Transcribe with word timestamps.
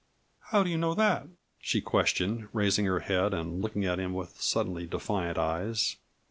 "How 0.49 0.63
do 0.63 0.69
you 0.71 0.79
know 0.79 0.95
that?" 0.95 1.27
she 1.59 1.79
questioned, 1.79 2.47
raising 2.53 2.85
her 2.85 3.01
head 3.01 3.35
and 3.35 3.61
looking 3.61 3.85
at 3.85 3.99
him 3.99 4.15
with 4.15 4.41
suddenly 4.41 4.87
defiant 4.87 5.37
eyes. 5.37 5.97